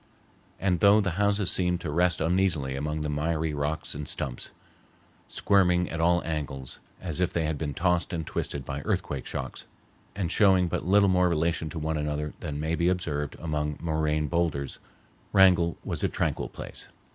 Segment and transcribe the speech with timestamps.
[0.59, 4.49] And though the houses seemed to rest uneasily among the miry rocks and stumps,
[5.27, 9.67] squirming at all angles as if they had been tossed and twisted by earthquake shocks,
[10.15, 14.25] and showing but little more relation to one another than may be observed among moraine
[14.27, 14.79] boulders,
[15.33, 16.89] Wrangell was a tranquil place.